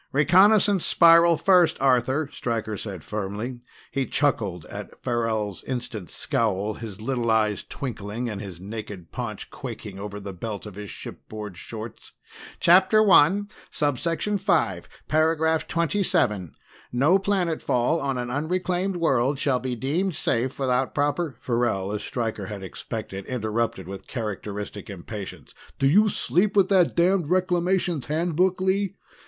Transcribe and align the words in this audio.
"Reconnaissance 0.11 0.83
spiral 0.83 1.37
first, 1.37 1.79
Arthur," 1.79 2.27
Stryker 2.33 2.75
said 2.75 3.03
firmly. 3.03 3.59
He 3.91 4.07
chuckled 4.07 4.65
at 4.65 4.99
Farrell's 5.03 5.63
instant 5.65 6.09
scowl, 6.09 6.73
his 6.73 6.99
little 6.99 7.29
eyes 7.29 7.63
twinkling 7.63 8.27
and 8.27 8.41
his 8.41 8.59
naked 8.59 9.11
paunch 9.11 9.51
quaking 9.51 9.99
over 9.99 10.19
the 10.19 10.33
belt 10.33 10.65
of 10.65 10.73
his 10.73 10.89
shipboard 10.89 11.55
shorts. 11.55 12.13
"Chapter 12.59 13.03
One, 13.03 13.47
Subsection 13.69 14.39
Five, 14.39 14.89
Paragraph 15.07 15.67
Twenty 15.67 16.01
seven: 16.01 16.55
_No 16.91 17.23
planetfall 17.23 17.99
on 18.01 18.17
an 18.17 18.31
unreclaimed 18.31 18.95
world 18.97 19.37
shall 19.37 19.59
be 19.59 19.75
deemed 19.75 20.15
safe 20.15 20.57
without 20.57 20.95
proper_" 20.95 21.37
Farrell, 21.43 21.91
as 21.91 22.01
Stryker 22.01 22.47
had 22.47 22.63
expected, 22.63 23.23
interrupted 23.27 23.87
with 23.87 24.07
characteristic 24.07 24.89
impatience. 24.89 25.53
"Do 25.77 25.87
you 25.87 26.09
sleep 26.09 26.57
with 26.57 26.69
that 26.69 26.95
damned 26.95 27.27
Reclamations 27.29 28.07
Handbook, 28.07 28.59
Lee? 28.59 28.95